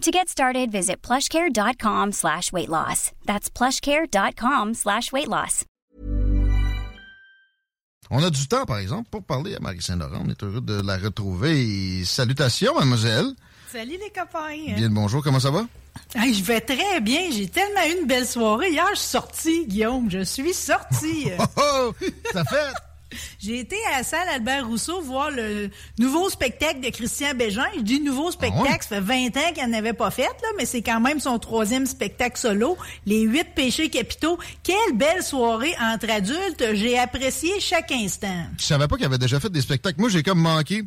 [0.00, 3.12] To get started, visit plushcare.com slash weight loss.
[3.26, 5.66] That's plushcare.com slash weight loss.
[8.10, 10.22] On a du temps, par exemple, pour parler à Marie Saint-Laurent.
[10.24, 12.00] On est heureux de la retrouver.
[12.00, 13.26] Et salutations, mademoiselle.
[13.70, 14.74] Salut les copains.
[14.74, 15.66] Bien le bonjour, comment ça va?
[16.14, 17.30] Hey, je vais très bien.
[17.30, 18.70] J'ai tellement eu une belle soirée.
[18.70, 20.10] Hier, je suis sortie, Guillaume.
[20.10, 21.30] Je suis sortie.
[21.58, 22.72] Oh, oh, ça fait...
[23.38, 27.66] J'ai été à la salle Albert Rousseau voir le nouveau spectacle de Christian Bégin.
[27.76, 28.78] Je dis nouveau spectacle, Ah ouais?
[28.80, 31.38] ça fait 20 ans qu'il n'en avait pas fait, là, mais c'est quand même son
[31.38, 32.76] troisième spectacle solo.
[33.06, 34.38] Les huit péchés capitaux.
[34.62, 36.64] Quelle belle soirée entre adultes.
[36.74, 38.46] J'ai apprécié chaque instant.
[38.58, 40.00] Je savais pas qu'il avait déjà fait des spectacles.
[40.00, 40.82] Moi, j'ai comme manqué.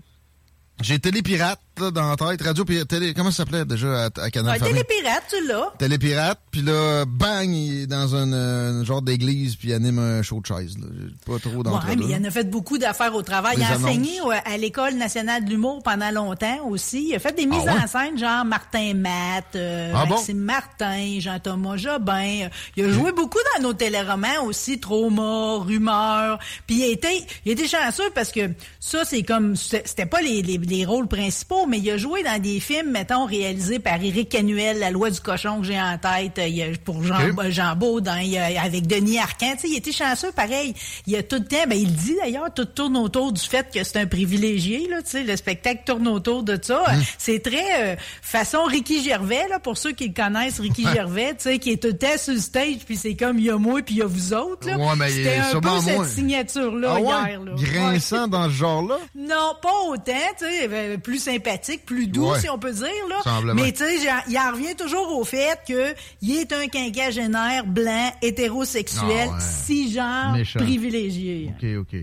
[0.82, 4.30] J'ai Télépirate là, dans la tête, Radio Pirate, télé, comment ça s'appelait déjà à, à
[4.32, 4.66] Canal Ah?
[4.66, 5.74] Télépirate, tu l'as.
[5.78, 10.22] Télépirate, puis là, bang, il est dans un, euh, genre d'église, puis il anime un
[10.22, 10.78] show de chaise.
[10.78, 10.86] Là.
[11.26, 13.58] Pas trop d'entre Ouais, mais il en a fait beaucoup d'affaires au travail.
[13.58, 14.34] Les il a enseigné annonces.
[14.46, 17.08] à l'École nationale de l'humour pendant longtemps aussi.
[17.10, 17.82] Il a fait des mises Ah ouais?
[17.84, 20.16] en scène, genre Martin Matt, euh, Ah bon?
[20.16, 22.48] Maxime Martin, Jean-Thomas Jobin.
[22.78, 26.40] Il a joué beaucoup dans nos téléromans aussi, Trauma, Rumeur.
[26.68, 30.06] Puis il a été, il a été chanceux parce que ça, c'est comme, c'était c'était
[30.06, 33.80] pas les, les, les rôles principaux, mais il a joué dans des films, mettons, réalisés
[33.80, 37.16] par Éric Canuel, La loi du cochon que j'ai en tête, il a, pour Jean,
[37.30, 37.50] Ok.
[37.50, 39.56] Jean Baudin, il y a- avec Denis Arcand.
[39.64, 40.74] Il était chanceux, pareil.
[41.08, 43.68] Il a tout le temps, ben, il le dit d'ailleurs, tout tourne autour du fait
[43.74, 46.84] que c'est un privilégié, là, le spectacle tourne autour de ça.
[46.90, 47.02] Hum.
[47.18, 51.72] C'est très, euh, façon Ricky Gervais, là, pour ceux qui le connaissent, Ricky Gervais, qui
[51.72, 53.96] est tout le temps sur le stage, puis c'est comme, il y a moi, puis
[53.96, 54.78] il y a vous autres, là.
[54.78, 56.08] Ouais, C'était un peu cette moins.
[56.08, 57.30] signature-là, Ah ouais?
[57.30, 57.52] hier, là.
[57.58, 58.98] Grinçant dans ce genre-là?
[59.16, 61.53] Non, pas autant, tu sais, euh, plus sympathique,
[61.86, 62.40] plus doux, Ouais.
[62.40, 63.54] si on peut dire, là.
[63.54, 63.96] Mais tu sais,
[64.30, 69.40] il en revient toujours au fait que il est un quinquagénaire blanc, hétérosexuel, Ah ouais.
[69.42, 70.60] cisgenre, Méchant.
[70.60, 71.52] privilégié.
[71.58, 72.00] OK, OK.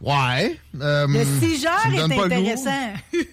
[0.00, 0.58] Ouais.
[0.80, 2.92] euh, Le cisgenre est intéressant.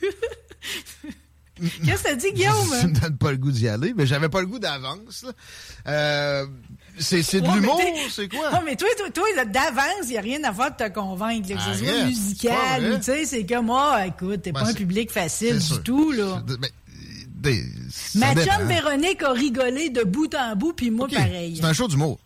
[1.85, 2.69] Qu'est-ce que t'as dit, Ça Guillaume?
[2.91, 5.25] me donne pas le goût d'y aller, mais j'avais pas le goût d'avance.
[5.87, 6.45] Euh,
[6.97, 7.79] c'est c'est de Ouais, l'humour,
[8.09, 8.51] c'est quoi?
[8.51, 11.49] Ouais, mais toi, toi, toi d'avance, il n'y a rien à faire de te convaitre,
[11.49, 14.69] là, que ce soit pas musical tu sais, c'est comme, ah, écoute, t'es Ben, pas
[14.69, 15.83] un public facile du sûr.
[15.83, 16.43] tout, là.
[16.59, 16.69] Mais,
[17.35, 17.63] des-
[18.15, 21.57] Ma chum Véronique a rigolé de bout en bout, puis moi, pareil.
[21.59, 22.19] C'est un show d'humour.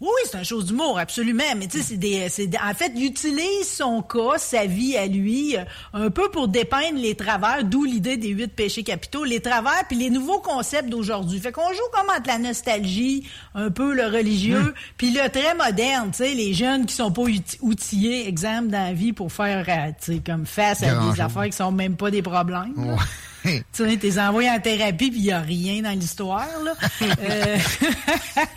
[0.00, 1.42] Oui, oui, c'est un chose d'humour, absolument.
[1.56, 4.96] Mais tu sais, c'est des, c'est des- en fait, il utilise son cas, sa vie
[4.96, 9.24] à lui, euh, un peu pour dépeindre les travers, d'où l'idée des huit péchés capitaux,
[9.24, 11.38] les travers puis les nouveaux concepts d'aujourd'hui.
[11.40, 16.10] Fait qu'on joue comme entre la nostalgie, un peu le religieux, puis le très moderne,
[16.10, 19.64] tu sais, les jeunes qui sont pas outi- outillés, exemple, dans la vie pour faire,
[19.68, 22.72] euh, tu sais, comme face à des affaires qui sont même pas des problèmes.
[22.76, 22.96] Ouais.
[23.72, 26.72] Tu sais, t'es envoyé en thérapie puis il y a rien dans l'histoire, là.
[27.20, 27.56] Euh,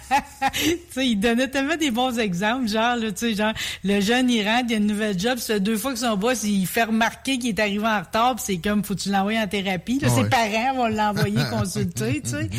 [0.54, 3.54] tu sais, il donnait tellement des bons exemples, genre, là, tu sais, genre,
[3.84, 6.44] le jeune, il rentre, il a une nouvelle job, fait deux fois que son boss,
[6.44, 9.48] il fait remarquer qu'il est arrivé en retard puis c'est comme, faut tu l'envoyer en
[9.48, 10.10] thérapie, là?
[10.10, 10.24] Ouais.
[10.24, 12.50] Ses parents vont l'envoyer consulter, tu sais.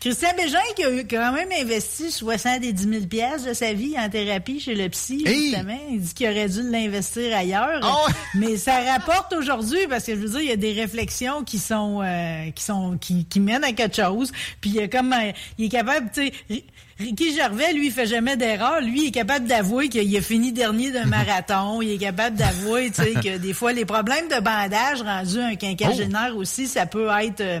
[0.00, 4.08] Christian Bégin, qui a eu quand même investi 70 000 pièces de sa vie en
[4.08, 5.50] thérapie chez le psy, Hey!
[5.50, 5.78] justement.
[5.90, 7.80] Il dit qu'il aurait dû l'investir ailleurs.
[7.82, 8.12] Ah?
[8.34, 11.58] Mais ça rapporte aujourd'hui parce que je veux dire, il y a des réflexions qui
[11.58, 14.32] sont euh, qui sont qui, qui mènent à quelque chose.
[14.60, 16.32] Puis il y a comme un- il est capable, tu sais.
[16.50, 16.64] Ri-
[17.00, 18.80] Ricky Gervais, lui, il fait jamais d'erreur.
[18.80, 21.80] Lui, il est capable d'avouer qu'il a fini dernier d'un marathon.
[21.80, 25.54] Il est capable d'avouer, tu sais, que des fois, les problèmes de bandage rendus un
[25.54, 27.60] quinquagénaire aussi, ça peut être euh,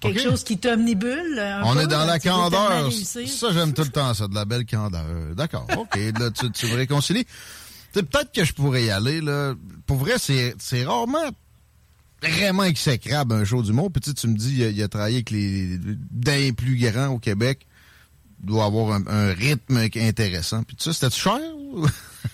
[0.00, 1.38] quelque chose qui t'omnibule.
[1.64, 2.06] On peu, est dans là.
[2.14, 2.90] la candeur.
[2.90, 5.04] Ça, j'aime tout le temps, ça, de la belle candeur.
[5.36, 5.94] D'accord, OK.
[6.18, 7.26] Là, tu, tu me réconcilies.
[7.92, 9.20] Peut-être que je pourrais y aller.
[9.20, 9.52] Là.
[9.86, 10.54] Pour vrai, c'est
[10.84, 11.28] rarement
[12.22, 13.90] vraiment exécrable un show d'humour.
[13.92, 15.78] Puis tu sais, tu me dis, il a, a travaillé avec les
[16.10, 17.66] d'un plus grands au Québec.
[18.40, 20.62] Il doit avoir un, un rythme intéressant.
[20.62, 21.40] Puis sais, c'était cher?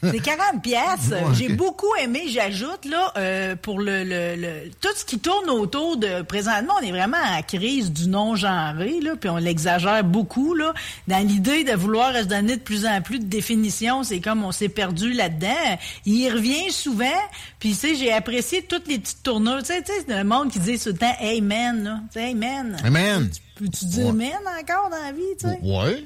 [0.02, 1.14] C'est 40 pièces.
[1.34, 5.96] J'ai beaucoup aimé, j'ajoute là euh, pour le, le, le, tout ce qui tourne autour
[5.96, 10.04] de présentement, on est vraiment à la crise du non genré là, puis on l'exagère
[10.04, 10.74] beaucoup là
[11.08, 14.52] dans l'idée de vouloir se donner de plus en plus de définitions, c'est comme on
[14.52, 15.78] s'est perdu là-dedans.
[16.06, 17.06] Il y revient souvent,
[17.58, 20.50] puis tu sais, j'ai apprécié toutes les petites tournures, tu sais, tu sais, le monde
[20.50, 22.76] qui dit tout le temps amen là, tu sais amen.
[22.84, 23.30] Amen.
[23.56, 25.58] Peux-tu dire amen encore dans la vie, tu sais?
[25.62, 26.04] Ouais.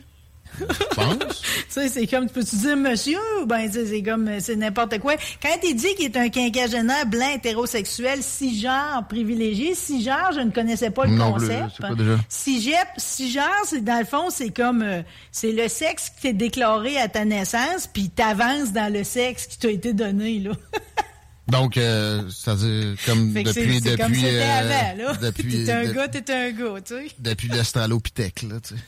[0.59, 1.35] tu
[1.69, 3.19] sais, c'est comme, tu peux-tu dire monsieur?
[3.47, 5.15] Ben, c'est comme, c'est n'importe quoi.
[5.43, 10.91] Quand il dit qu'il est un quinquagénaire blanc hétérosexuel, cisgenre privilégié, cisgenre, je ne connaissais
[10.91, 11.81] pas le non concept.
[11.97, 12.19] Déjà?
[12.29, 17.09] Cisgenre, c'est dans le fond, c'est comme, euh, c'est le sexe qui t'est déclaré à
[17.09, 20.53] ta naissance, puis t'avances dans le sexe qui t'a été donné, là.
[21.49, 25.13] Donc, euh, c'est-à-dire comme Fait depuis c'est- depuis comme c'était euh, avant, là.
[25.23, 27.07] depuis T'es un de- gars, t'es un gars, tu sais.
[27.19, 28.81] depuis l'Australopithèque là, tu sais.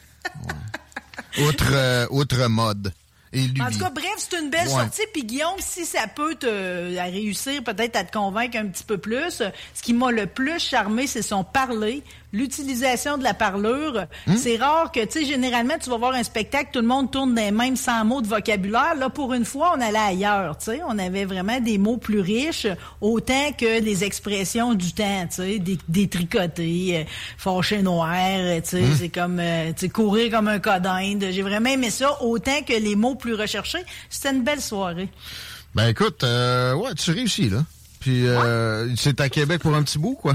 [0.46, 0.52] Ouais.
[1.38, 2.92] Outre euh, outre mode.
[3.32, 3.44] Et.
[3.60, 4.74] En tout cas, bref, c'est une belle Ouais.
[4.74, 5.02] sortie.
[5.12, 8.98] Puis Guillaume, si ça peut te à réussir peut-être à te convaincre un petit peu
[8.98, 9.40] plus,
[9.74, 14.06] ce qui m'a le plus charmé, c'est son parler, l'utilisation de la parlure.
[14.26, 14.36] Hmm?
[14.36, 17.34] C'est rare que, tu sais, généralement, tu vas voir un spectacle, tout le monde tourne
[17.34, 18.94] des mêmes 100 mots de vocabulaire.
[18.96, 20.80] Là, pour une fois, on allait ailleurs, tu sais.
[20.86, 22.66] On avait vraiment des mots plus riches,
[23.00, 27.04] autant que des expressions du temps, tu sais, des, des tricotés, euh,
[27.36, 28.14] fâché noir,
[28.62, 28.96] tu sais, Hmm?
[28.98, 31.26] c'est comme, euh, tu sais, courir comme un cas d'Inde.
[31.30, 33.84] J'ai vraiment aimé ça, autant que les mots plus recherchés.
[34.08, 35.08] C'était une belle soirée.
[35.74, 37.64] Ben écoute, euh, ouais, tu réussis là.
[38.00, 40.34] Puis euh, c'est à Québec pour un petit bout quoi.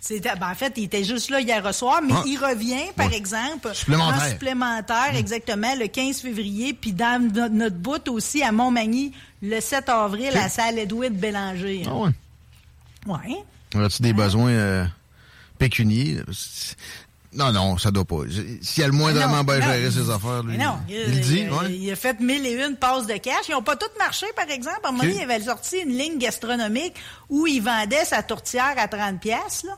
[0.00, 2.22] C'était, ben, en fait, il était juste là hier soir, mais Ah.
[2.26, 3.16] il revient, par Ouais.
[3.16, 4.22] exemple, Supplémentaire.
[4.22, 9.60] en supplémentaire, exactement, le 15 février, puis dans no- notre bout aussi à Montmagny, le
[9.60, 11.82] 7 avril, à la salle Edouard Bélanger.
[11.86, 12.10] Ah ouais.
[13.06, 13.82] Ouais.
[13.84, 14.84] As-tu des besoins euh,
[15.58, 16.18] pécuniers?
[17.34, 18.20] Non, non, ça doit pas.
[18.62, 20.96] S'il y a le moindrement Non, bien géré il- ses affaires, lui, mais non, il,
[20.96, 21.72] le dit, il, ouais.
[21.72, 23.48] il a fait mille et une passes de cash.
[23.48, 24.78] Ils n'ont pas toutes marché, par exemple.
[24.84, 26.94] À un moment donné, il avait sorti une ligne gastronomique
[27.28, 29.76] où il vendait sa tourtière à 30 pièces là.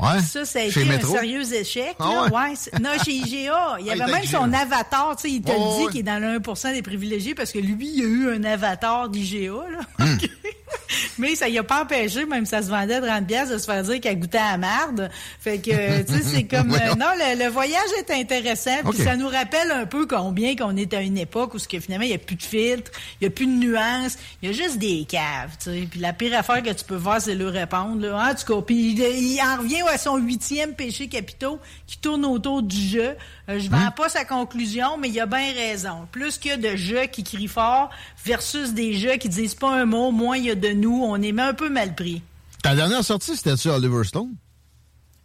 [0.00, 0.20] Ouais.
[0.22, 1.94] Ça, ça a été un sérieux échec.
[2.00, 2.22] Ah là.
[2.24, 2.80] ouais?
[2.82, 5.14] Non, chez IGA, il y Ah, il avait même son avatar.
[5.14, 7.52] Tu sais, il te Ouais, le dit qu'il est dans le 1% des privilégiés parce
[7.52, 9.52] que lui, il a eu un avatar d'IGA.
[9.70, 10.04] là.
[10.04, 10.16] Hmm.
[11.18, 13.64] Mais ça y a pas empêché, même si ça se vendait 30 pièces, de se
[13.64, 15.10] faire dire qu'elle goûtait à la marde.
[15.40, 16.72] Fait que, tu sais, c'est comme...
[16.72, 18.76] euh, non, le, le voyage est intéressant.
[18.90, 21.78] Puis ça nous rappelle un peu combien qu'on est à une époque où ce que
[21.80, 22.90] finalement, il n'y a plus de filtres,
[23.20, 25.88] il n'y a plus de nuances, il y a juste des caves, tu sais.
[25.90, 28.00] Puis la pire affaire que tu peux voir, c'est le répondre.
[28.06, 28.30] Là.
[28.30, 32.24] En tout cas, puis il, il en revient à son huitième péché capitaux qui tourne
[32.24, 33.14] autour du jeu.
[33.48, 36.08] Euh, je vends pas sa conclusion, mais il a bien raison.
[36.10, 37.90] Plus qu'il y a de jeux qui crient fort
[38.24, 41.20] versus des jeux qui disent pas un mot, moins il y a de nous, on
[41.20, 42.22] est un peu mal pris.
[42.62, 44.34] Ta dernière sortie, c'était-tu Oliver Stone?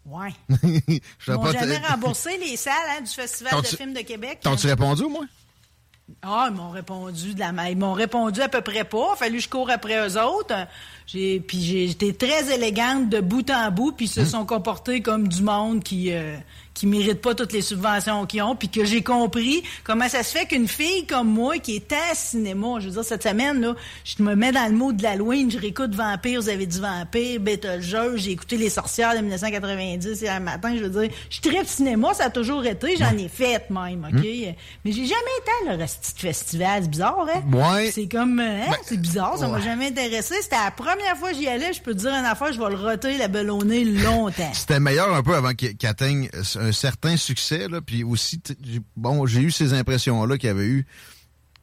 [0.05, 0.33] Ouais.
[0.87, 4.39] Ils pas, jamais remboursé les salles hein, du Festival de T'as-tu- films de Québec.
[4.41, 5.27] T'as-tu répondu au moins?
[6.23, 9.15] Ah, ils m'ont répondu de la ma- Ils m'ont répondu à peu près pas.
[9.15, 10.55] Fallu que je cours après eux autres.
[11.05, 15.01] J'ai, puis j'ai j'étais très élégante de bout en bout, puis ils se sont comportés
[15.03, 16.35] comme du monde qui euh,
[16.73, 20.37] qui mérite pas toutes les subventions qu'ils ont, puis que j'ai compris comment ça se
[20.37, 23.75] fait qu'une fille comme moi qui est à cinéma, je veux dire cette semaine là,
[24.03, 27.39] je me mets dans le mot de l'Halloween, je réécoute Vampire, vous avez dit Vampire,
[27.39, 32.13] Beetlejuice, j'ai écouté Les Sorcières de 1990 hier matin, je veux dire, je tripe cinéma,
[32.13, 34.23] ça a toujours été, j'en ai fait même, ok,
[34.85, 37.41] mais j'ai jamais été à le resti de festival, c'est bizarre, hein?
[37.51, 37.91] Ouais.
[37.91, 39.63] C'est comme, hein, Ben, c'est bizarre, ça m'a ouais.
[39.63, 40.35] jamais intéressé.
[40.41, 42.69] C'était la première fois que j'y allais, je peux te dire une affaire, je vais
[42.69, 44.49] le roter, la ballonner longtemps.
[44.53, 46.29] C'était meilleur un peu avant qu'il atteigne
[46.59, 47.81] un certain succès, là.
[47.81, 48.41] Puis aussi,
[48.95, 50.85] bon, j'ai eu ces impressions-là qu'il y avait eu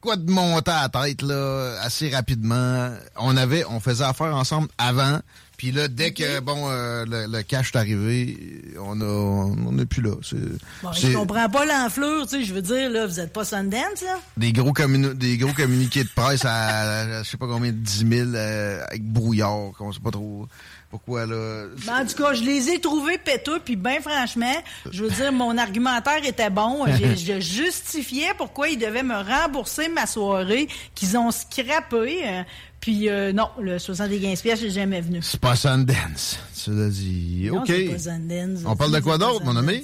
[0.01, 2.91] quoi de monter à la tête, là, assez rapidement.
[3.17, 5.19] On avait, on faisait affaire ensemble avant.
[5.57, 9.87] Puis là, dès que, bon, euh, le, le cash est arrivé, on a, on n'est
[9.87, 10.11] plus là.
[10.21, 10.37] C'est
[10.83, 14.03] Bon, je comprends pas l'enflure, tu sais, je veux dire, là, vous êtes pas Sundance,
[14.03, 14.19] là?
[14.37, 14.71] des gros
[15.15, 19.71] des gros communiqués de presse à, je sais pas combien, 10 000, euh, avec brouillard,
[19.75, 20.47] qu'on sait pas trop
[20.91, 21.65] pourquoi, là.
[21.85, 24.55] Ben, en tout cas, je les ai trouvés péteux, puis ben franchement,
[24.89, 26.85] je veux dire, mon argumentaire était bon.
[27.17, 32.43] Je justifiais pourquoi ils devaient me rembourser ma soirée, qu'ils ont scrappé.
[32.79, 35.19] Puis euh, non, le 75 pièces, j'ai jamais venu.
[35.21, 37.49] C'est pas Sundance, tu l'as dit.
[37.51, 37.67] Non, OK.
[37.67, 38.59] c'est pas Sundance.
[38.65, 39.83] On parle de quoi d'autre, mon ami?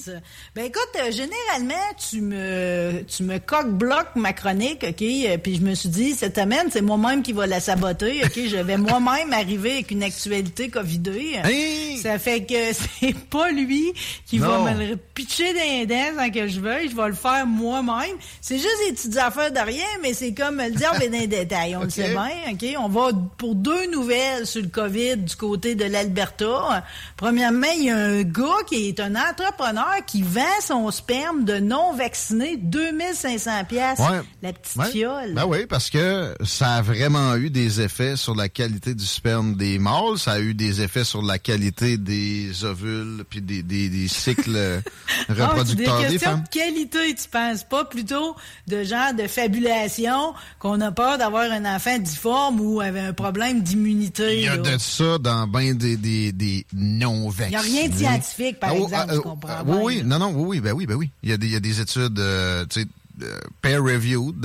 [0.55, 5.01] Ben écoute, euh, généralement, tu me tu me coque-bloques ma chronique, OK?
[5.01, 8.39] euh, Puis je me suis dit, cette semaine, c'est moi-même qui va la saboter, OK?
[8.47, 11.39] Je vais moi-même arriver avec une actualité covidée.
[11.43, 11.97] Hey!
[11.97, 12.53] Ça fait que
[13.01, 13.91] c'est pas lui
[14.25, 14.63] qui Non.
[14.63, 16.89] va me le pitcher dans les dents sans que je veuille.
[16.89, 18.15] Je vais le faire moi-même.
[18.39, 21.27] C'est juste des petites affaires de rien, mais c'est comme le diable est dans les
[21.27, 21.75] détails.
[21.75, 22.65] On le sait bien, OK?
[22.79, 26.83] On va pour deux nouvelles sur le COVID du côté de l'Alberta.
[27.17, 31.59] Premièrement, il y a un gars qui est un entrepreneur qui vend son sperme de
[31.59, 33.99] non vacciné 2500 pièces
[34.41, 35.33] la petite fiole.
[35.33, 39.55] Ben oui, parce que ça a vraiment eu des effets sur la qualité du sperme
[39.55, 44.07] des mâles, ça a eu des effets sur la qualité des ovules puis des, des,
[44.07, 44.81] cycles
[45.29, 46.43] ah, reproducteurs des, des femmes.
[46.43, 48.35] De qualité, tu penses pas plutôt
[48.67, 53.61] de genre de fabulation qu'on a peur d'avoir un enfant difforme ou avait un problème
[53.61, 54.37] d'immunité.
[54.37, 57.47] Il y a de ça dans bien des, des, des non vaccinés.
[57.65, 60.03] Il n'y a rien de scientifique, par ah, exemple, ah, tu comprends ah, Oui, oui,
[60.03, 61.09] non, non, oui, oui, ben oui, ben oui.
[61.23, 62.87] Il y a des, il y a des études, euh, tu sais,
[63.21, 64.35] euh, peer-reviewed,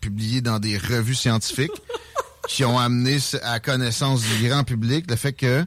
[0.00, 1.70] publiées dans des revues scientifiques
[2.48, 5.64] qui ont amené à connaissance du grand public le fait que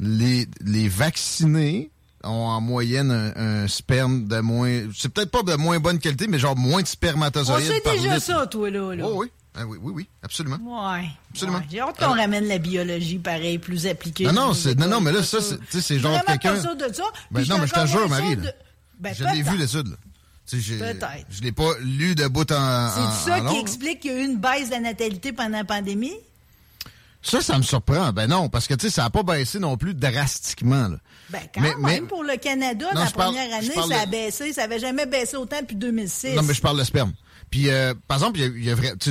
[0.00, 1.90] les, les vaccinés
[2.24, 4.82] ont en moyenne un, sperme de moins.
[4.94, 7.70] C'est peut-être pas de moins bonne qualité, mais genre moins de spermatozoïdes.
[7.70, 8.94] On sait déjà ça, toi, là.
[9.04, 9.28] Oh, oui.
[9.60, 10.58] Ah oui, oui, oui, absolument.
[10.62, 11.08] Ouais.
[11.30, 11.60] Absolument.
[11.68, 14.24] J'ai hâte qu'on ramène la biologie, pareil, plus appliquée.
[14.24, 16.62] Non, non, c'est, non, non, mais là, ça, c'est, c'est genre quelqu'un.
[16.62, 17.02] pas de ça.
[17.32, 18.36] Ben, non, mais je te jure, Marie,
[19.00, 19.96] ben, je l'ai vu, l'étude, là.
[20.50, 21.26] Peut-être.
[21.28, 22.90] Je l'ai pas lu de bout en.
[23.12, 25.64] C'est ça qui explique qu'il y a eu une baisse de la natalité pendant la
[25.64, 26.14] pandémie?
[27.20, 28.12] Ça, ça me surprend.
[28.12, 30.88] Ben non, parce que tu sais, ça n'a pas baissé non plus drastiquement.
[30.88, 30.96] Là.
[31.30, 34.52] Ben quand même, pour le Canada, la première année, ça a baissé.
[34.52, 36.36] Ça n'avait jamais baissé autant depuis 2006.
[36.36, 37.12] Non, mais je parle de sperme.
[37.50, 39.10] Puis, euh, par exemple, il y a, vrai, tu,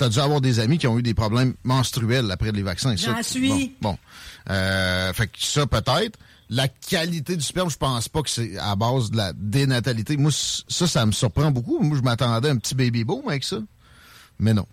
[0.00, 2.96] as dû avoir des amis qui ont eu des problèmes menstruels après les vaccins.
[2.96, 3.74] J'en suis.
[3.80, 3.96] Bon,
[4.50, 6.18] Euh, fait que ça, peut-être.
[6.48, 10.16] La qualité du sperme, je pense pas que c'est à base de la dénatalité.
[10.16, 11.80] Moi, ça, ça me surprend beaucoup.
[11.80, 13.58] Moi, je m'attendais à un petit baby boom avec ça.
[14.38, 14.66] Mais non.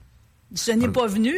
[0.55, 1.35] Ce n'est pas venu.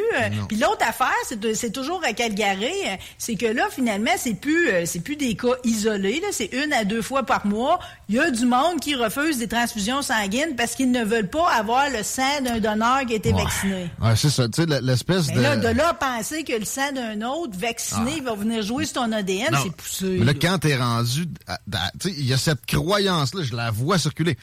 [0.47, 1.13] Puis l'autre affaire,
[1.53, 2.73] c'est toujours à Calgary,
[3.17, 6.21] c'est que là, finalement, c'est plus euh, c'est plus des cas isolés.
[6.31, 7.79] C'est une à deux fois par mois.
[8.09, 11.49] Il y a du monde qui refuse des transfusions sanguines parce qu'ils ne veulent pas
[11.51, 13.89] avoir le sang d'un donneur qui a été vacciné.
[14.01, 14.47] Ouais, c'est ça.
[14.47, 15.39] Tu sais, l'espèce de...
[15.39, 18.31] là, de là penser que le sang d'un autre vacciné ah.
[18.31, 20.17] va venir jouer sur ton ADN, c'est poussé.
[20.19, 21.25] Mais là, quand t'es rendu...
[21.27, 24.37] Tu sais, il y a cette croyance-là, je la vois circuler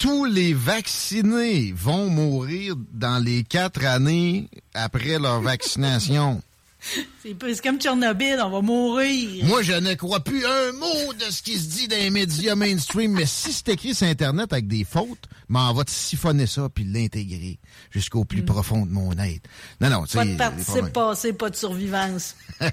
[0.00, 6.42] tous les vaccinés vont mourir dans les quatre années après leur vaccination.
[7.22, 9.44] C'est comme Tchernobyl, on va mourir.
[9.44, 12.54] Moi, je ne crois plus un mot de ce qui se dit dans les médias
[12.54, 16.70] mainstream, mais si c'est écrit sur Internet avec des fautes, m'en va te siphonner ça
[16.74, 17.58] puis l'intégrer
[17.90, 18.46] jusqu'au plus mm.
[18.46, 19.46] profond de mon être.
[19.82, 22.34] Non, non, Pas de participe passé, pas de survivance.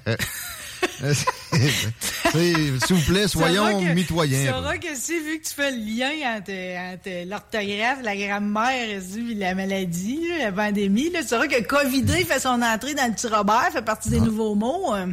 [2.32, 4.46] S'il vous plaît, soyons mitoyens.
[4.46, 9.34] Tu sauras que si, vu que tu fais le lien entre, l'orthographe, la grammaire et
[9.34, 13.70] la maladie, la pandémie, tu sauras que COVID fait son entrée dans le petit Robert,
[13.72, 14.24] fait partie des ah.
[14.24, 14.94] nouveaux mots.
[14.94, 15.06] Euh,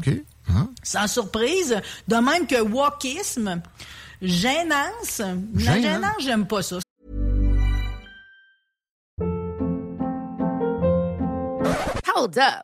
[0.50, 0.68] ah.
[0.84, 1.82] Sans surprise.
[2.08, 3.62] De même que wokisme,
[4.22, 5.22] gênance.
[5.56, 6.80] La gênance, j'aime pas ça.
[12.16, 12.64] Hold up.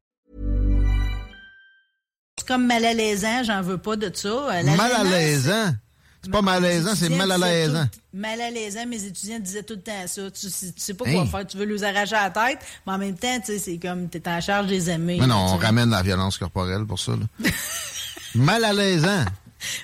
[2.51, 4.27] Comme malaisant, j'en veux pas de ça.
[4.27, 5.73] Euh, malaisant?
[6.21, 7.87] C'est pas malaisant, c'est mal à l'aisant.
[8.13, 10.23] Mal à l'aisant, mes étudiants disaient tout le temps ça.
[10.31, 13.15] Tu, sais pas quoi faire, tu veux les arracher à la tête, mais en même
[13.15, 15.17] temps, tu sais, c'est comme t'es en charge des amis.
[15.17, 17.13] Mais non, on ramène la violence corporelle pour ça.
[17.13, 17.49] Là.
[18.35, 19.23] mal à l'aisant.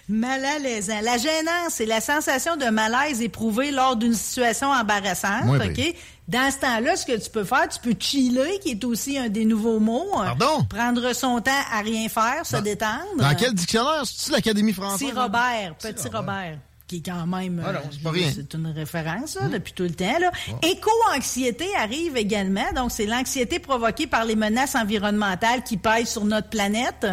[0.10, 1.00] Mal à l'aisant.
[1.02, 5.46] La gênance, c'est la sensation de malaise éprouvée lors d'une situation embarrassante.
[5.48, 5.96] OK?
[6.28, 9.30] Dans ce temps-là, ce que tu peux faire, tu peux chiller, qui est aussi un
[9.30, 10.12] des nouveaux mots.
[10.12, 10.66] Pardon?
[10.70, 13.18] Prendre son temps à rien faire, se détendre.
[13.18, 14.04] Dans quel dictionnaire?
[14.04, 15.08] C'est-tu l'Académie française?
[15.08, 16.58] Petit Robert, Petit Robert.
[16.86, 17.70] qui est quand même ah
[18.06, 20.20] euh, c'est une référence là, depuis tout le temps.
[20.20, 20.32] Là.
[20.64, 26.50] Éco-anxiété arrive également, donc c'est l'anxiété provoquée par les menaces environnementales qui pèsent sur notre
[26.50, 27.08] planète.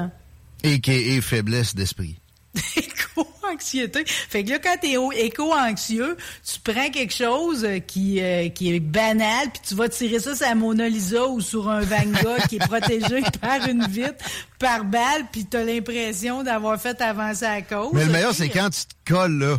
[0.64, 2.16] Et qui est faiblesse d'esprit.
[2.76, 4.04] éco-anxiété.
[4.06, 8.80] Fait que là, quand t'es éco-anxieux, tu prends quelque chose euh, qui, euh, qui est
[8.80, 12.40] banal, puis tu vas tirer ça sur la Mona Lisa ou sur un Van Gogh
[12.48, 14.24] qui est protégé par une vitre,
[14.58, 17.90] par balle, puis t'as l'impression d'avoir fait avancer la cause.
[17.92, 19.58] Mais le meilleur, c'est quand tu te colles, là.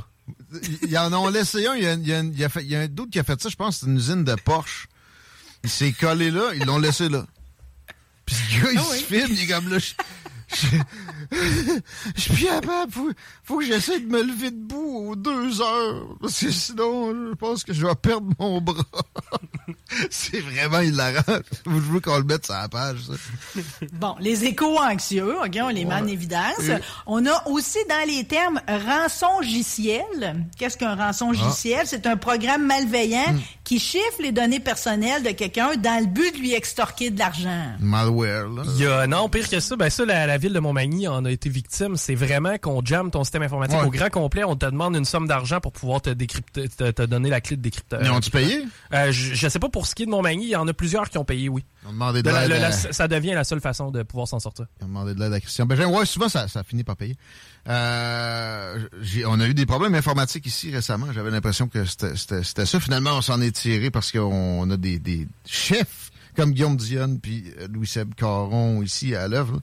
[0.88, 2.62] Ils en ont laissé un, il y a, il y a, il y a, fait,
[2.62, 4.36] il y a un doute qui a fait ça, je pense, c'est une usine de
[4.36, 4.88] Porsche.
[5.64, 7.26] Il s'est collé là, ils l'ont laissé là.
[8.26, 8.98] Puis le gars, il Ah oui.
[9.00, 9.78] se filme, il est comme là.
[9.80, 9.92] Je,
[10.56, 10.68] je,
[12.16, 12.92] je suis plus capable.
[12.92, 13.10] Faut,
[13.44, 16.08] faut que j'essaie de me lever debout aux deux heures.
[16.22, 18.84] Parce que sinon, je pense que je vais perdre mon bras.
[20.10, 21.22] c'est vraiment hilarant.
[21.66, 23.62] Je veux qu'on le mette sur la page, ça?
[23.94, 26.62] Bon, les éco-anxieux, OK, on les met en évidence.
[27.06, 30.46] On a aussi dans les termes rançongiciel.
[30.58, 31.80] Qu'est-ce qu'un rançongiciel?
[31.82, 31.86] Ah.
[31.86, 33.40] C'est un programme malveillant Hmm.
[33.64, 37.74] qui chiffre les données personnelles de quelqu'un dans le but de lui extorquer de l'argent.
[37.80, 38.64] Malware, là.
[38.76, 41.26] Il y a, non, pire que ça, ben ça, la, la ville de Montmagny en
[41.26, 41.96] a été victime.
[41.98, 43.86] C'est vraiment qu'on jamme ton système informatique Ouais.
[43.86, 44.44] au grand complet.
[44.44, 47.58] On te demande une somme d'argent pour pouvoir te décrypter, te, te donner la clé
[47.58, 48.00] de décrypteur.
[48.04, 48.64] Ils ont-tu payé?
[48.94, 50.74] Euh, je, je sais pas pour ce qui est de Montmagny, il y en a
[50.74, 51.64] plusieurs qui ont payé, oui.
[51.88, 52.62] Ont demandé de De la- l'aide.
[52.62, 54.66] la- à- ça devient la seule façon de pouvoir s'en sortir.
[54.80, 55.88] Ils ont demandé de l'aide à Christian Bégin.
[55.88, 57.16] Ouais, souvent, ça, ça finit par payer.
[57.68, 58.80] Euh,
[59.28, 61.08] on a eu des problèmes informatiques ici récemment.
[61.14, 62.80] J'avais l'impression que c'était ça.
[62.80, 67.46] Finalement, on s'en est tiré parce qu'on a des, des chefs comme Guillaume Dionne puis
[67.60, 69.62] euh, Louis-Seb Caron ici à l'œuvre.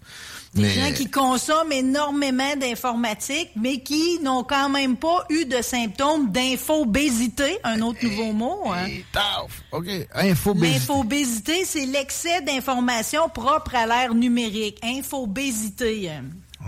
[0.55, 5.63] Des Mais- gens qui consomment énormément d'informatique, mais qui n'ont quand même pas eu de
[5.63, 8.59] symptômes d'infobésité, un autre nouveau mot.
[8.73, 8.87] Hein.
[8.87, 9.63] Et taf!
[9.73, 9.87] OK.
[10.15, 14.79] Info L'infobésité, c'est l'excès d'informations propres à l'ère numérique.
[14.83, 16.11] Infobésité.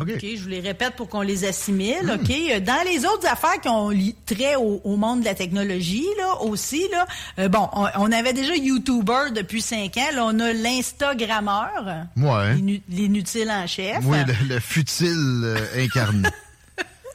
[0.00, 0.10] OK.
[0.14, 2.18] OK, je vous les répète pour qu'on les assimile.
[2.20, 3.90] OK, Euh, dans les autres affaires qui ont
[4.26, 7.06] trait au, au monde de la technologie, là aussi, là,
[7.38, 10.10] euh, bon, on, on avait déjà YouTuber depuis cinq ans.
[10.14, 12.54] Là, on a l'Instagrammeur, Ouais.
[12.54, 13.98] l'inu- l'inutile en chef.
[14.04, 16.28] Oui, le, le futile euh, incarné.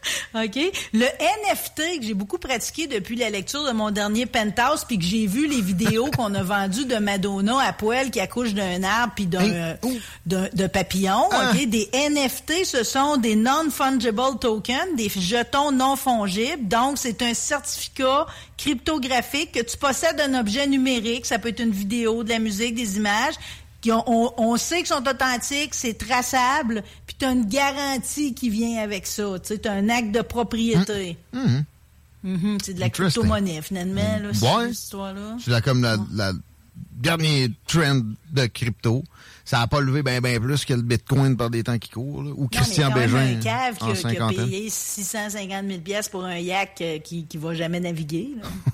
[0.35, 0.57] OK?
[0.93, 5.03] Le NFT que j'ai beaucoup pratiqué depuis la lecture de mon dernier Penthouse, puis que
[5.05, 9.13] j'ai vu les vidéos qu'on a vendues de Madonna à poil qui accouche d'un arbre
[9.15, 9.73] puis d'un euh,
[10.25, 11.27] d'un- de papillon.
[11.31, 11.51] Ah.
[11.53, 11.65] OK?
[11.67, 16.67] Des NFT, ce sont des non-fungible tokens, des jetons non fongibles.
[16.67, 18.25] Donc, c'est un certificat
[18.57, 21.25] cryptographique que tu possèdes un objet numérique.
[21.25, 23.35] Ça peut être une vidéo, de la musique, des images.
[23.81, 28.33] Qui ont- on, on sait qu'ils sont authentiques, c'est traçable, puis tu as une garantie
[28.33, 29.35] qui vient avec ça.
[29.39, 31.17] Tu as un acte de propriété.
[32.23, 34.63] Mhm, c'est de la crypto-monnaie, finalement, là, Ouais.
[34.65, 35.37] cette histoire-là.
[35.43, 36.33] C'est la- comme la, la
[36.93, 38.01] dernier trend
[38.33, 39.03] de crypto.
[39.45, 42.21] Ça n'a pas levé bien ben plus que le Bitcoin par des temps qui courent.
[42.21, 42.31] là.
[42.35, 45.65] Ou Christian non, mais quand même Bégin un cave qui, en qui a, payé 650
[45.67, 48.29] 000 pièces pour un yak euh, qui qui va jamais naviguer.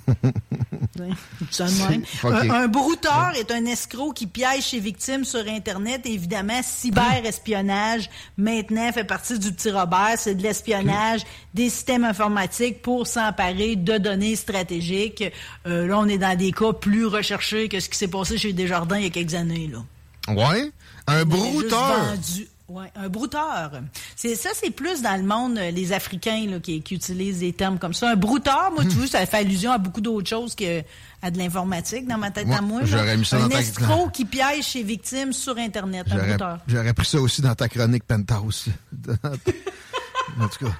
[0.07, 0.13] là.
[0.99, 2.03] Même.
[2.23, 6.01] Un, un brouteur est un escroc qui piège ses victimes sur Internet.
[6.05, 10.15] Évidemment, cyberespionnage, maintenant, fait partie du petit Robert.
[10.17, 11.21] C'est de l'espionnage
[11.53, 15.23] des systèmes informatiques pour s'emparer de données stratégiques.
[15.67, 18.53] Euh, là, on est dans des cas plus recherchés que ce qui s'est passé chez
[18.53, 19.69] Desjardins il y a quelques années.
[19.71, 20.33] Là.
[20.33, 20.71] Ouais.
[21.07, 22.15] Un brouteur.
[22.15, 23.73] vendu- Ouais, un brouteur.
[24.15, 27.53] C'est ça, c'est plus dans le monde euh, les Africains là, qui, qui utilisent des
[27.53, 28.09] termes comme ça.
[28.09, 30.81] Un brouteur, moi, tu vois, ça fait allusion à beaucoup d'autres choses que
[31.21, 32.81] à de l'informatique dans ma tête Ouais, à moi.
[32.83, 36.07] j'aurais mis ça un dans ta- escroc qui piège ses victimes sur Internet.
[36.09, 36.57] Un J'aurais, brouteur.
[36.67, 38.65] j'aurais pris ça aussi dans ta chronique Penthouse.
[39.23, 40.71] en tout cas.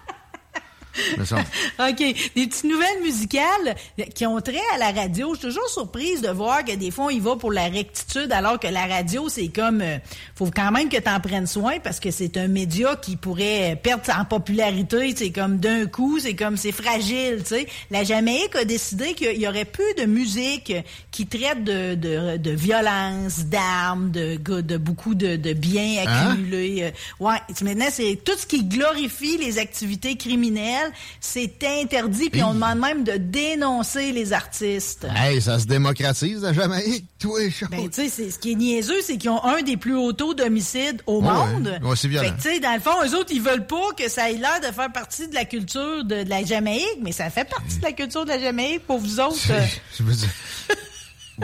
[1.79, 1.97] OK.
[1.97, 3.75] Des petites nouvelles musicales
[4.13, 5.33] qui ont trait à la radio.
[5.33, 8.31] Je suis toujours surprise de voir que des fois, on y va pour la rectitude,
[8.31, 9.81] alors que la radio, c'est comme...
[9.81, 9.97] euh,
[10.35, 13.79] faut quand même que tu en prennes soin parce que c'est un média qui pourrait
[13.81, 15.13] perdre en popularité.
[15.15, 16.57] C'est comme d'un coup, c'est comme...
[16.57, 17.67] C'est fragile, tu sais.
[17.91, 20.73] La Jamaïque a décidé qu'il y aurait plus de musique
[21.11, 26.29] qui traite de, de, de violence, d'armes, de, de beaucoup de, de biens Hein?
[26.31, 26.83] accumulés.
[26.83, 30.84] Euh, Ouais, maintenant, c'est tout ce qui glorifie les activités criminelles,
[31.19, 35.05] c'est interdit, puis on demande même de dénoncer les artistes.
[35.15, 37.39] Hey, ça se démocratise la Jamaïque, toi.
[37.71, 40.13] Ben, tu sais, c'est- ce qui est niaiseux, c'est qu'ils ont un des plus hauts
[40.13, 41.79] taux d'homicide au Ouais, monde.
[41.83, 41.95] ouais.
[41.95, 42.33] C'est violent.
[42.37, 44.73] Tu sais, dans le fond, eux autres, ils veulent pas que ça ait l'air de
[44.73, 47.91] faire partie de la culture de, de la Jamaïque, mais ça fait partie de la
[47.91, 49.37] culture de la Jamaïque pour vous autres.
[49.51, 49.61] euh.
[49.97, 50.29] Je veux dire.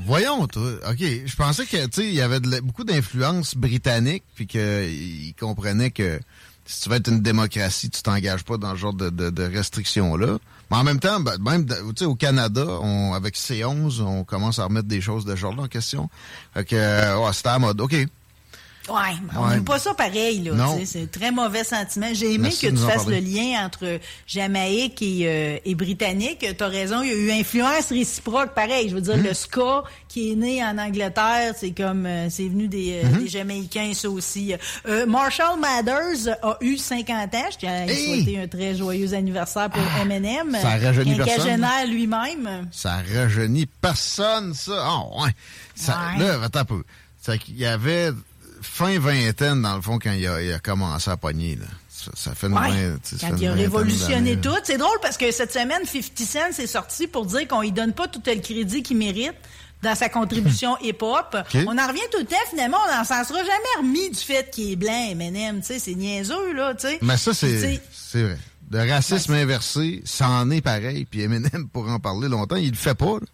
[0.05, 0.71] Voyons, toi.
[0.89, 0.99] OK.
[0.99, 5.91] Je pensais que, tu sais, il y avait de beaucoup d'influence britannique, puis qu'ils comprenaient
[5.91, 6.19] que
[6.71, 9.43] si tu veux être une démocratie, tu t'engages pas dans ce genre de, de, de
[9.43, 10.37] restrictions-là.
[10.69, 11.65] Mais en même temps, ben, même,
[12.03, 15.67] au Canada, on, avec C11, on commence à remettre des choses de ce genre-là en
[15.67, 16.09] question.
[16.53, 16.77] Fait que,
[17.33, 17.81] c'était à mode.
[17.81, 17.93] OK.
[18.89, 19.49] Ouais, mais on Ouais.
[19.55, 20.75] n'aime pas ça pareil, là.
[20.85, 22.07] C'est un très mauvais sentiment.
[22.13, 26.45] J'ai aimé Merci que tu fasses le lien entre Jamaïque et, euh, et Britannique.
[26.57, 28.89] T'as raison, il y a eu influence réciproque, pareil.
[28.89, 29.23] Je veux dire, Hum.
[29.23, 33.27] le ska qui est né en Angleterre, c'est comme, euh, c'est venu des, euh, des
[33.27, 34.53] Jamaïcains, ça aussi.
[34.87, 37.45] Euh, Marshall Mathers a eu 50 ans.
[37.51, 40.57] Je tiens à souhaiter un très joyeux anniversaire pour Eminem.
[40.61, 41.65] ça rajeunit personne?
[41.87, 42.67] Lui-même.
[42.71, 44.73] Ça rajeunit personne, ça.
[44.85, 45.31] Ah, ouais.
[45.75, 46.23] Ça, Ouais.
[46.25, 46.83] Là, attends un peu.
[47.39, 48.09] Qu'il y avait
[48.61, 51.65] fin vingtaine, dans le fond, quand il a, il a commencé à pogner, là.
[51.89, 52.93] Ça, ça fait une Ouais.
[53.19, 54.55] Quand il a révolutionné tout.
[54.63, 57.93] C'est drôle parce que cette semaine, 50 Cent s'est sorti pour dire qu'on lui donne
[57.93, 59.35] pas tout le crédit qu'il mérite
[59.83, 61.37] dans sa contribution hip-hop.
[61.53, 64.49] On en revient tout le temps, finalement, on n'en s'en sera jamais remis du fait
[64.51, 66.97] qu'il est blanc, Eminem, tu sais, c'est niaiseux, là, tu sais.
[67.03, 68.37] Mais ça, c'est c'est vrai.
[68.71, 71.05] Le racisme inversé, ça en est pareil.
[71.05, 73.17] Puis Eminem, pour en parler longtemps, il le fait pas.
[73.19, 73.27] là.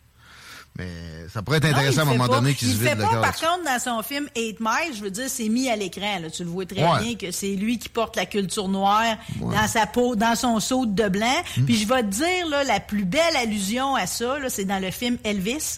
[0.77, 0.87] Mais
[1.33, 2.57] ça pourrait être non, intéressant à il un moment fait donné pas.
[2.59, 5.25] qu'il se vide le pas, par contre, dans son film 8 Miles, je veux dire,
[5.27, 6.17] c'est mis à l'écran.
[6.31, 6.99] Tu le vois très Ouais.
[7.01, 10.85] bien que c'est lui qui porte la culture noire dans sa peau, dans son saut
[10.85, 11.41] de blanc.
[11.57, 11.65] Hmm.
[11.65, 14.91] Puis je vais te dire, là, la plus belle allusion à ça, c'est dans le
[14.91, 15.77] film Elvis.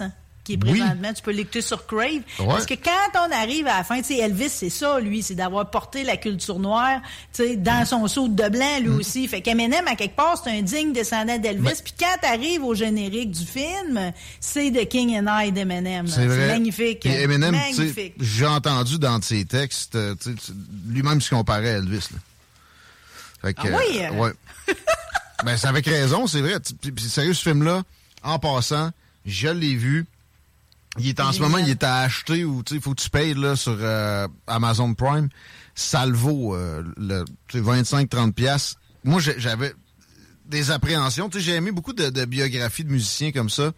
[0.49, 0.79] Qui est Oui.
[0.79, 2.21] présentement, tu peux l'écouter sur Crave.
[2.39, 2.45] Ouais.
[2.47, 5.35] Parce que quand on arrive à la fin, tu sais, Elvis, c'est ça, lui, c'est
[5.35, 6.99] d'avoir porté la culture noire,
[7.33, 9.27] tu sais, dans son saut de blanc, lui aussi.
[9.27, 11.81] Fait qu'Eminem, à quelque part, c'est un digne descendant d'Elvis.
[11.83, 16.07] Puis quand t'arrives au générique du film, c'est The King and I d'Eminem.
[16.07, 17.01] C'est magnifique.
[17.01, 17.55] Puis Eminem,
[18.19, 20.15] j'ai entendu dans ses textes, euh,
[20.87, 22.07] lui-même se comparait à Elvis.
[22.11, 22.17] Là.
[23.41, 23.99] Fait que, Ah oui?
[24.03, 24.31] euh, ouais.
[25.45, 26.55] ben, c'est avec raison, c'est vrai.
[26.81, 27.83] Puis sérieux, ce film-là,
[28.23, 28.89] en passant,
[29.25, 30.05] je l'ai vu.
[30.99, 33.01] Il est en ce moment, il est à acheter ou tu sais, il faut que
[33.01, 35.29] tu payes là, sur euh, Amazon Prime.
[35.75, 38.75] Ça le vaut euh, le tu sais, 25-30 pièces.
[39.03, 39.73] Moi, j'avais
[40.45, 41.29] des appréhensions.
[41.33, 43.71] J'ai aimé beaucoup de, de biographies de musiciens comme ça.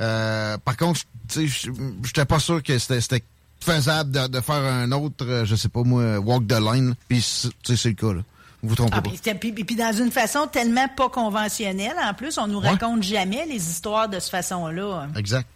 [0.00, 1.00] Euh, par contre,
[1.34, 3.22] j'étais pas sûr que c'était
[3.60, 6.94] faisable de, de faire un autre, euh, je sais pas moi, Walk the Line.
[7.08, 8.22] Puis, c'est- tu sais, c'est le cas, là.
[8.62, 9.08] Vous vous trompez Ah, pas.
[9.08, 12.70] puis, c'était- puis- puis dans une façon tellement pas conventionnelle, en plus, on nous Ouais.
[12.70, 15.08] raconte jamais les histoires de cette façon-là.
[15.16, 15.46] Exact.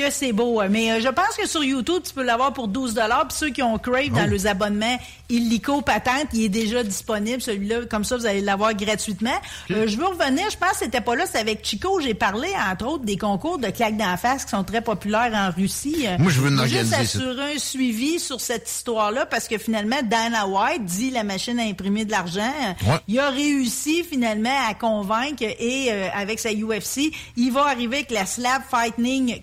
[0.00, 0.60] Que c'est beau.
[0.60, 0.68] hein.
[0.70, 3.62] Mais euh, je pense que sur YouTube, tu peux l'avoir pour 12 Puis ceux qui
[3.62, 4.30] ont Crave dans Oh.
[4.30, 7.84] leurs abonnements illico patente, il est déjà disponible, celui-là.
[7.90, 9.30] Comme ça, vous allez l'avoir gratuitement.
[9.70, 12.00] Euh, je veux revenir, je pense que c'était pas là, c'est avec Chico.
[12.00, 15.50] J'ai parlé, entre autres, des concours de claques d'en face qui sont très populaires en
[15.54, 16.04] Russie.
[16.06, 17.00] Euh, Moi, je veux juste organiser, ça.
[17.00, 21.62] assurer un suivi sur cette histoire-là parce que finalement, Dana White dit la machine à
[21.64, 22.52] imprimer de l'argent.
[22.86, 22.96] Ouais.
[23.06, 28.10] Il a réussi finalement à convaincre et euh, avec sa UFC, il va arriver avec
[28.10, 29.38] la Slab Fighting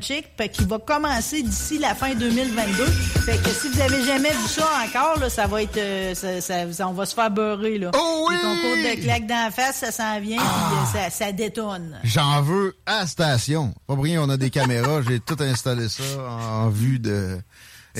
[0.00, 2.84] Qui va commencer d'ici la fin 2022.
[2.86, 6.40] Fait que si vous avez jamais vu ça encore, là, ça va être, euh, ça,
[6.40, 7.90] ça- on va se faire beurrer là.
[7.96, 8.34] Oh oui!
[8.36, 11.98] Les concours de claques d'en face, ça s'en vient, puis euh, ça, ça détonne.
[12.04, 13.74] J'en veux à station.
[13.86, 15.00] Pas rien, on a des caméras.
[15.06, 17.38] J'ai tout installé ça en vue de.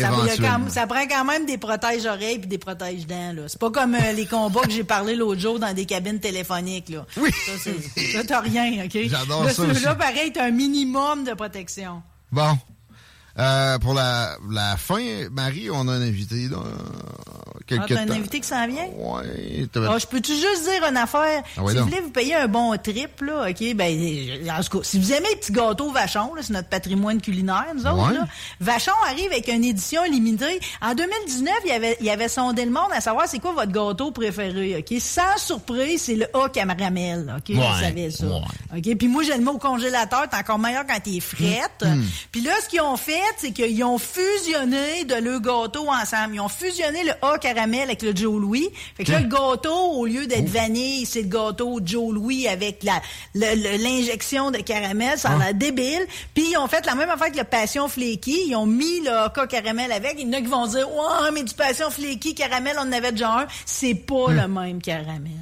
[0.02, 3.32] Ça, quand- prend quand même des protèges-oreilles puis des protèges-dents.
[3.34, 3.42] là.
[3.48, 6.88] C'est pas comme euh, les combats que j'ai parlé l'autre jour dans des cabines téléphoniques.
[6.90, 7.06] Là.
[7.16, 7.30] Oui.
[8.12, 8.98] Ça, t'as rien, OK?
[9.08, 9.82] J'adore Là, ça aussi.
[9.98, 12.02] pareil, t'as un minimum de protection.
[12.30, 12.56] Bon.
[13.38, 16.56] Euh, pour la, la fin, Marie, on a un invité, là.
[17.66, 18.14] Quelque Ah, t'as un temps.
[18.14, 18.86] invité qui s'en vient?
[18.96, 19.66] Ouais.
[19.72, 21.42] t'as- Ah, je peux-tu juste dire une affaire?
[21.44, 21.70] Ah si donc.
[21.70, 25.12] vous voulez vous payer un bon trip, là, OK, ben, en tout cas, si vous
[25.12, 28.14] aimez les petits gâteaux Vachon, là, c'est notre patrimoine culinaire, nous autres, Ouais.
[28.14, 28.24] là.
[28.60, 30.60] Vachon arrive avec une édition limitée.
[30.80, 34.12] En 2019, il avait, il avait sondé le monde à savoir c'est quoi votre gâteau
[34.12, 35.00] préféré, OK?
[35.00, 37.48] Sans surprise, c'est le A caramel, OK?
[37.48, 38.26] Ouais, Vous savez ça.
[38.26, 38.78] ouais.
[38.78, 38.96] OK?
[38.96, 41.84] Puis moi, j'ai le mot au congélateur, c'est encore meilleur quand il est frette.
[41.84, 42.02] Mm.
[42.30, 46.34] Puis là, ce qu'ils ont fait, c'est qu'ils ont fusionné de le gâteau ensemble.
[46.36, 48.68] Ils ont fusionné le A caramel avec le Joe Louis.
[48.96, 52.82] Fait que là, le gâteau, au lieu d'être vanille, c'est le gâteau Joe Louis avec
[52.82, 53.00] la
[53.34, 55.18] l'injection de caramel.
[55.18, 56.06] Ça a l'air débile.
[56.34, 58.48] Puis ils ont fait la même affaire que le Passion Flaky.
[58.48, 60.14] Ils ont mis le A caramel avec.
[60.18, 62.92] Il y en a qui vont dire, ouais, mais du Passion Flaky caramel, on en
[62.92, 63.46] avait déjà un.
[63.64, 65.32] C'est pas le même caramel.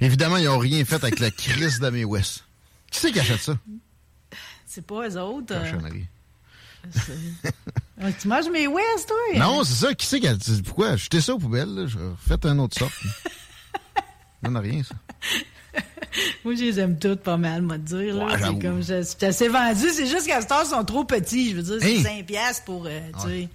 [0.00, 2.44] Évidemment, ils n'ont rien fait avec la crise d'Amé West.
[2.90, 3.54] Qui c'est qui achète ça?
[4.66, 5.54] C'est pas eux autres.
[5.54, 5.88] euh.
[8.00, 9.38] Ah, tu manges mes West, toi?
[9.38, 9.94] Non, c'est ça.
[9.94, 10.34] Qui c'est qui a...
[10.40, 10.96] c'est- Pourquoi?
[10.96, 11.86] Jetez ça aux poubelles, là.
[12.26, 12.92] Faites un autre sorte.
[14.44, 14.94] Ça n'a rien, ça.
[16.44, 18.14] Moi, je les aime toutes pas mal, moi, te dire.
[18.14, 18.26] là.
[18.26, 19.88] Ouais, c'est comme, je- assez vendu.
[19.92, 21.50] C'est juste qu'à ce temps, ils sont trop petits.
[21.50, 22.02] Je veux dire, c'est Hey!
[22.02, 23.48] 5 piastres pour, euh, tu sais,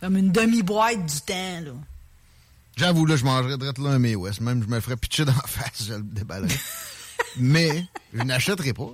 [0.00, 1.72] comme une demi-boîte du temps, là.
[2.76, 4.40] J'avoue, là, je mangerais direct là un May West.
[4.42, 6.54] Même, je me ferais pitcher dans la face, je le déballerais.
[7.38, 8.84] Mais, je n'achèterai pas.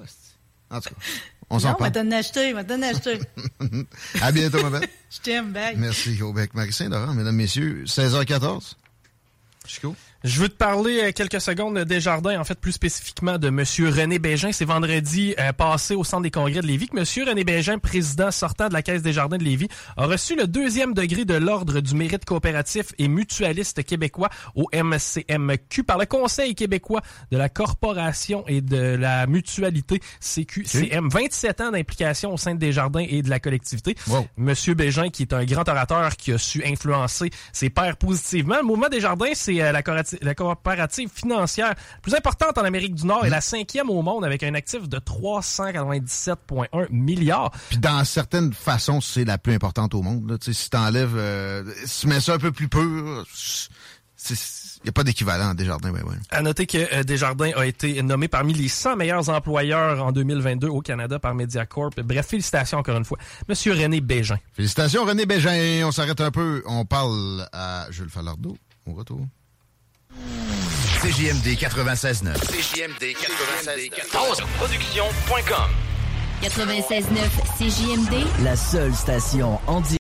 [0.70, 0.94] En tout cas,
[1.52, 1.92] on s'en Non, parle.
[1.92, 3.20] t'en acheté, mais t'en acheté.
[4.20, 4.88] À bientôt, ma belle.
[5.10, 5.76] Je t'aime, bye.
[5.76, 6.54] Merci, Aubec.
[6.54, 8.74] Marie-Saint-Laurent, mesdames, messieurs, 16h14.
[9.66, 9.94] Chico?
[10.24, 13.88] Je veux te parler euh, quelques secondes des jardins, en fait plus spécifiquement de Monsieur
[13.88, 14.52] René Bégin.
[14.52, 18.30] C'est vendredi euh, passé au centre des congrès de Lévis que Monsieur René Bégin, président
[18.30, 21.80] sortant de la Caisse des jardins de Lévis, a reçu le deuxième degré de l'ordre
[21.80, 28.44] du mérite coopératif et mutualiste québécois au MCMQ par le Conseil québécois de la corporation
[28.46, 31.08] et de la mutualité CQCM.
[31.08, 33.96] 27 ans d'implication au sein des jardins et de la collectivité.
[34.08, 34.26] Wow.
[34.36, 38.56] Monsieur Bégin, qui est un grand orateur qui a su influencer ses pairs positivement.
[38.58, 42.64] Le mouvement des jardins, c'est euh, la, corati- la coopérative financière la plus importante en
[42.64, 47.50] Amérique du Nord et la cinquième au monde avec un actif de 397,1 milliards.
[47.68, 50.30] Puis dans certaines façons, c'est la plus importante au monde.
[50.30, 50.36] Là.
[50.40, 53.24] Si t'enlèves, euh, si tu mets ça un peu plus pur,
[54.84, 55.92] il n'y a pas d'équivalent à Desjardins.
[55.92, 56.16] Ben ouais.
[56.30, 60.68] À noter que euh, Desjardins a été nommé parmi les 100 meilleurs employeurs en 2022
[60.68, 61.90] au Canada par Mediacorp.
[62.04, 63.18] Bref, félicitations encore une fois.
[63.48, 64.38] Monsieur René Bégin.
[64.52, 65.82] Félicitations René Bégin.
[65.84, 66.62] On s'arrête un peu.
[66.66, 69.20] On parle à Jules Falardeau au retour.
[71.02, 72.36] CJMD 96.9.
[72.46, 74.46] CJMD 96.9.
[74.56, 75.70] Production.com.
[76.40, 79.98] 96.9 CJMD, La seule station en direct.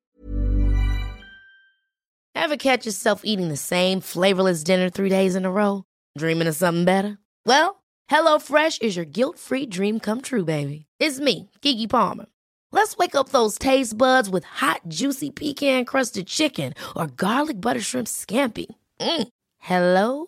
[2.35, 5.85] Ever catch yourself eating the same flavorless dinner three days in a row?
[6.19, 7.17] Dreaming of something better?
[7.47, 10.85] Well, HelloFresh is your guilt-free dream come true, baby.
[10.99, 12.27] It's me, Kiki Palmer.
[12.71, 18.07] Let's wake up those taste buds with hot, juicy pecan-crusted chicken or garlic butter shrimp
[18.07, 18.67] scampi.
[18.99, 19.27] Mm.
[19.57, 20.27] Hello